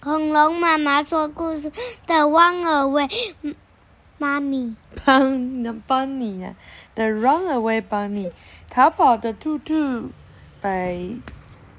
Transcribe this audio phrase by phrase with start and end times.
[0.00, 1.70] 恐龙妈妈说故事
[2.06, 3.08] 的《Runaway》
[4.18, 4.76] 妈咪。
[5.04, 6.54] 帮帮你呀
[6.94, 8.30] ，The Runaway Bunny，
[8.70, 10.10] 逃跑的兔兔
[10.60, 11.16] ，by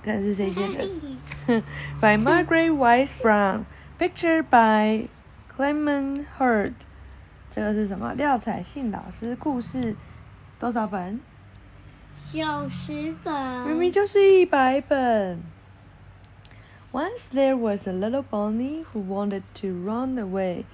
[0.03, 1.63] 看是谁写的
[2.01, 5.07] ？by Margaret Wise Brown，picture by
[5.55, 6.73] Clement Hurd。
[7.55, 8.13] 这个是什么？
[8.13, 9.95] 廖彩信老师故事
[10.59, 11.19] 多少本？
[12.31, 13.67] 九十本。
[13.67, 15.41] 明明就是一百本。
[16.96, 20.64] Once there was a little bunny who wanted to run away.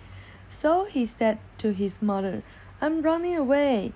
[0.50, 2.42] So he said to his mother,
[2.80, 3.92] I'm running away.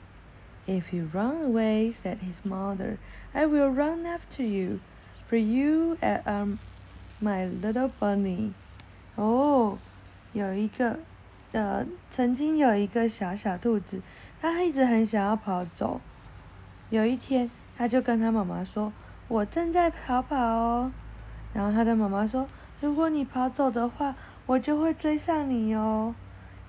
[0.67, 2.99] If you run away, said his mother,
[3.35, 4.79] I will run after you,
[5.27, 6.47] for you are
[7.21, 8.53] my little bunny.
[9.17, 9.79] 哦，
[10.33, 11.01] 有一个，
[11.53, 14.01] 呃，曾经有一个小小兔子，
[14.41, 16.01] 它一直很想要跑走。
[16.91, 20.93] 有一天，它就跟它妈妈说：“我正在逃跑哦。”
[21.58, 22.48] 然后他的妈妈说
[22.80, 24.14] ：“如果你跑走的话，
[24.46, 26.14] 我就会追上你哦。”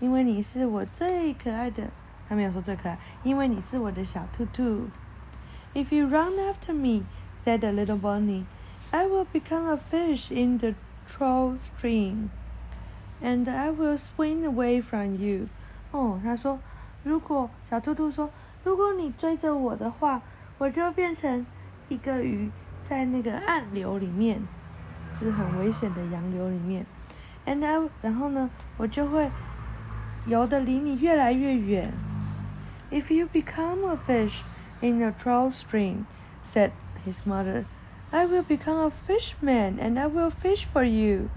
[0.01, 1.89] 因为你是我最可爱的，
[2.27, 4.89] 他没有说最可爱，因为你是我的小兔兔。
[5.75, 7.05] If you run after me,
[7.45, 8.45] said the little bunny,
[8.91, 10.73] I will become a fish in the
[11.07, 12.31] troll stream,
[13.23, 15.49] and I will swim away from you.
[15.93, 16.59] 哦，他说，
[17.05, 18.31] 如果小兔兔说，
[18.65, 20.23] 如果你追着我的话，
[20.57, 21.45] 我就变成
[21.91, 22.51] 一个鱼，
[22.89, 24.41] 在那个暗流里面，
[25.21, 26.87] 就是很危险的洋流里面。
[27.47, 29.31] And I，然后呢，我就会。
[30.27, 31.91] 游得离你越来越远。
[32.91, 34.35] If you become a fish
[34.83, 36.05] in a troll stream,
[36.45, 36.73] said
[37.07, 37.65] his mother,
[38.11, 41.29] I will become a fishman and I will fish for you.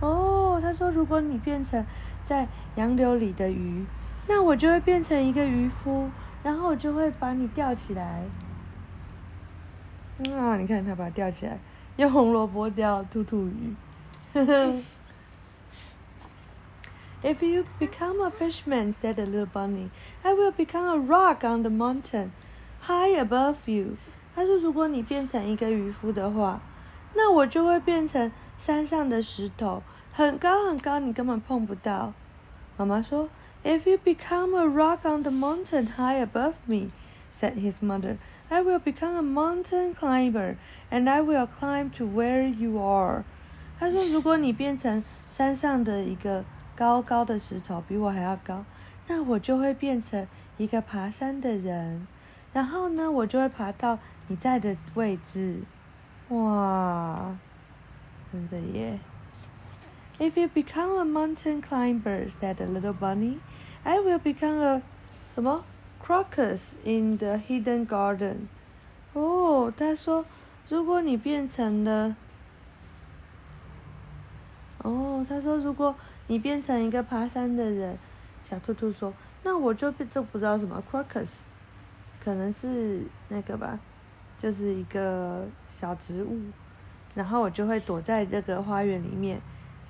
[0.00, 1.86] 哦，他说，如果你变成
[2.24, 3.84] 在洋流里的鱼，
[4.26, 6.10] 那我就会变成一个渔夫，
[6.42, 8.24] 然后我就会把你钓起来。
[10.32, 11.58] 啊，你看他把它钓起来，
[11.97, 13.75] 用红萝卜钓兔兔鱼。
[14.33, 14.73] 呵呵。
[17.23, 19.89] If you become a fishman, said the little bunny,
[20.21, 22.29] I will become a rock on the mountain,
[22.81, 23.97] high above you.
[24.35, 26.61] 他说：“如果你变成一个渔夫的话，
[27.15, 29.81] 那我就会变成山上的石头，
[30.13, 32.13] 很高很高，你根本碰不到。”
[32.77, 33.29] 妈妈说：“
[33.63, 36.91] If you become a rock on the mountain high above me,”
[37.38, 38.16] said his mother,
[38.48, 40.56] “I will become a mountain climber,
[40.90, 43.24] and I will climb to where you are.”
[43.78, 46.44] 他说：“如果你变成山上的一个。”
[46.74, 48.64] 高高的石头比我还要高，
[49.06, 50.26] 那我就会变成
[50.56, 52.06] 一个爬山的人，
[52.54, 55.60] 然后呢，我就会爬到你在的位置。
[56.30, 57.36] 哇，
[58.32, 58.98] 真的耶
[60.18, 63.36] ！If you become a mountain climber, said the little bunny,
[63.84, 64.82] I will become a
[65.34, 65.62] 什么
[66.04, 68.48] crocus in the hidden garden。
[69.12, 70.24] 哦，他说，
[70.68, 72.16] 如果你变成了，
[74.78, 75.94] 哦，他说如果。
[76.28, 77.98] 你变成一个爬山的人，
[78.44, 79.12] 小兔兔说
[79.42, 81.40] ：“那我就这不知道什么 crocus，
[82.24, 83.78] 可能是那个吧，
[84.38, 86.40] 就是一个小植物。
[87.14, 89.42] 然后我就会躲在这个花园里面。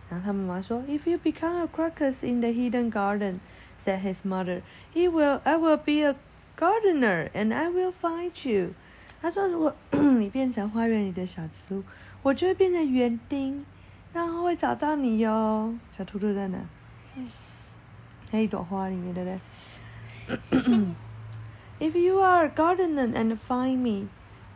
[0.09, 3.37] 然后他妈妈说：‘If you become a crocus in the hidden garden,’
[3.84, 4.62] said his mother,
[4.94, 6.16] ‘he will, I will be a
[6.58, 8.74] gardener, and I will find you.’
[9.22, 11.84] 他说：‘如果你变成花园里的小植物，
[12.24, 13.66] 我就会变成园丁。’
[14.14, 16.58] 然后会找到你哟，小兔兔在哪？
[18.32, 20.96] 在一朵花里面，对不对？
[21.80, 24.08] If you are a gardener and find me,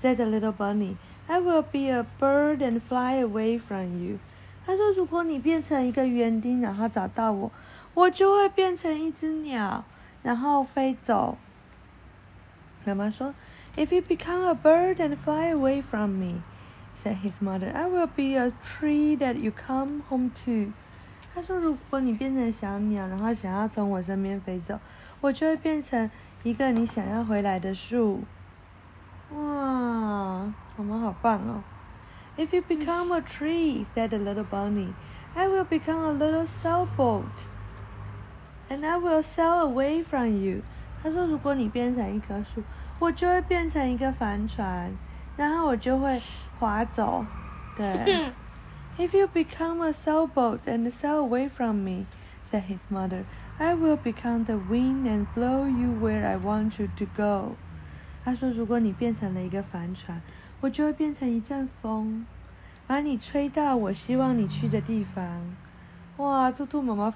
[0.01, 0.95] said the little bunny,
[1.27, 4.17] I will be a bird and fly away from you.
[4.65, 7.51] 他说：“如果你变成一个园丁，然后找到我，
[7.96, 9.84] 我就会变成一只鸟，
[10.22, 11.36] 然后飞走。”
[12.86, 13.34] 妈妈说
[13.74, 16.42] ：“If you become a bird and fly away from me。”
[17.02, 20.72] said his mother, "I will be a tree that you come home to."
[21.34, 24.78] 他说：“如果你变成小鸟，然后想要从我身边飞走，
[25.20, 26.10] 我就会变成
[26.42, 28.22] 一个你想要回来的树。”
[29.34, 31.62] 哇，我们好棒哦
[32.36, 34.92] ！If you become a tree, said a little bunny,
[35.34, 37.24] I will become a little sailboat,
[38.69, 40.61] and I will sail away from you.
[41.03, 42.63] 他说：“如果你变成一棵树，
[42.99, 44.91] 我就会变成一个帆船。”
[45.37, 46.21] 然后我就会
[46.59, 47.25] 划走，
[47.75, 48.31] 对。
[48.97, 52.05] If you become a sailboat and sail away from me,
[52.51, 53.23] said his mother,
[53.57, 57.55] I will become the wind and blow you where I want you to go.
[58.23, 60.21] 他说，如果你变成了一个帆船，
[60.59, 62.25] 我就会变成一阵风，
[62.85, 65.23] 把你吹到我希望你去的地方。
[66.17, 67.09] 哇，兔兔妈妈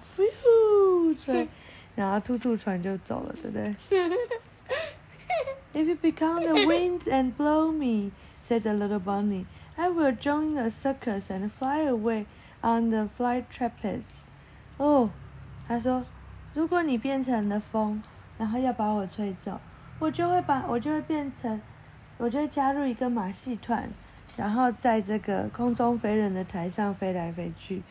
[1.11, 1.49] 呼吹，
[1.97, 3.75] 然后兔兔船就走了，对不对
[5.73, 8.13] ？If you become the wind and blow me,
[8.49, 9.47] said the little bunny,
[9.77, 12.27] I will join the circus and fly away
[12.61, 14.23] on the flight trapeze。
[14.79, 15.11] 哦，
[15.67, 16.05] 他说，
[16.55, 18.03] 如果你变成了风，
[18.39, 19.61] 然后要把我吹走，
[19.99, 21.61] 我就会把我就会变成，
[22.19, 23.89] 我就会加入一个马戏团，
[24.37, 27.83] 然后在这个空中飞人的台上飞来飞去。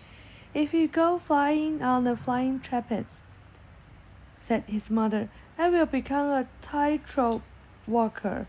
[0.55, 3.21] If you go flying on the flying trapeze,
[4.41, 5.29] said his mother,
[5.59, 7.43] I will become a tightrope
[7.87, 8.47] walker.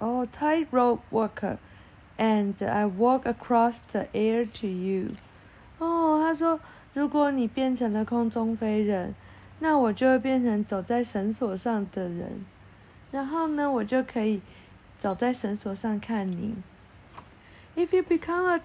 [0.00, 1.58] Oh, tightrope walker,
[2.18, 5.16] and I walk across the air to you.
[5.78, 6.60] 哦，他说，
[6.94, 9.14] 如果你变成了空中飞人，
[9.60, 12.44] 那我就会变成走在绳索上的人，
[13.10, 14.40] 然后呢，我就可以
[14.98, 16.54] 走在绳索上看你。
[17.76, 18.60] If you become a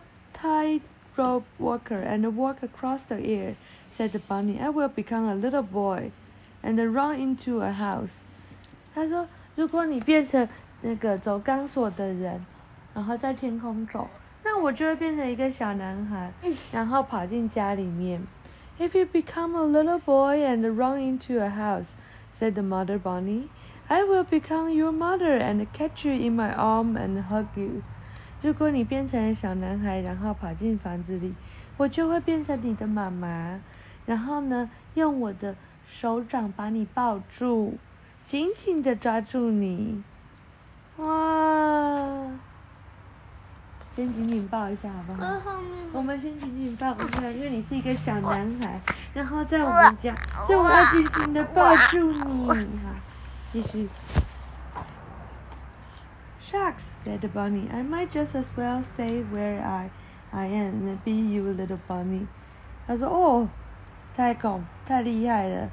[1.17, 3.55] tightrope walker and walk across the air,
[3.91, 6.11] said the bunny, I will become a little boy
[6.63, 8.21] and run into a house.
[8.95, 10.47] 他说，如果你变成
[10.81, 12.45] 那个走钢索的人，
[12.93, 14.07] 然后在天空走，
[14.43, 16.31] 那我就会变成一个小男孩，
[16.71, 18.21] 然后跑进家里面。
[18.79, 21.91] If you become a little boy and run into a house,
[22.39, 23.49] said the mother bunny,
[23.87, 27.83] I will become your mother and catch you in my arm and hug you.
[28.40, 31.34] 如果你变成小男孩，然后跑进房子里，
[31.76, 33.58] 我就会变成你的妈妈，
[34.06, 35.56] 然后呢，用我的
[35.88, 37.76] 手掌把你抱住，
[38.24, 40.02] 紧紧的抓住你。
[40.98, 42.30] 哇！
[43.96, 45.60] 先紧紧抱一下好不好？
[45.92, 48.80] 我们先紧紧抱一下，因为你是一个小男孩，
[49.12, 50.14] 然后在我们家，
[50.46, 52.46] 所以我要紧紧的抱住你。
[52.46, 52.94] 好，
[53.52, 53.88] 继续。
[56.47, 57.69] Shucks, said the bunny.
[57.71, 59.89] I might just as well stay where I,
[60.31, 62.27] I am and be you, little bunny.
[62.85, 63.47] 他说：“哦，
[64.15, 65.69] 太恐，太厉害了。”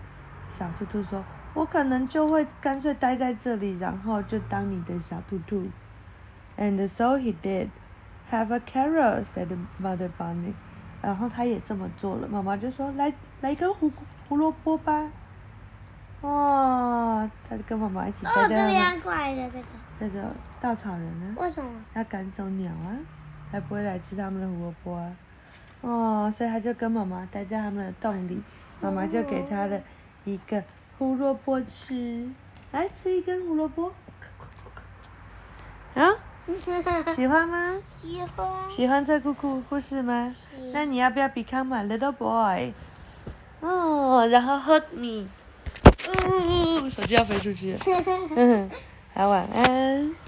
[0.57, 5.65] 小兔兔说：“我可能就会干脆待在这里，然后就当你的小兔兔。”
[6.57, 7.71] And so he did.
[8.31, 10.55] Have a carrot, said the mother bunny.
[11.03, 12.29] 然后他也这么做了。
[12.29, 13.91] 妈妈就说：“来，来一根胡
[14.29, 15.11] 胡萝卜吧。”
[16.23, 19.65] 哇，他跟妈妈一起哦，待在那这边过来的这个，
[20.00, 20.32] 那个
[20.62, 21.72] 稻草人呢，为什么？
[21.94, 22.98] 要赶走鸟啊，
[23.52, 25.16] 才不会来吃他们的胡萝卜啊。
[25.82, 28.42] 哦，所以他就跟妈妈待在他们的洞里，
[28.82, 29.80] 妈妈就给他了
[30.26, 30.64] 一个
[30.98, 32.30] 胡萝卜吃，
[32.72, 33.92] 来吃一根胡萝卜。
[35.94, 36.12] 啊，
[37.16, 37.82] 喜欢吗？
[38.02, 38.70] 喜欢。
[38.70, 40.36] 喜欢这故故故事吗？
[40.74, 42.74] 那你要不要 become a little boy？
[43.62, 45.28] 哦，然后 hug me。
[46.08, 47.80] 哦，手机要飞出去了。
[48.36, 48.70] 嗯，
[49.18, 50.25] 好，晚安。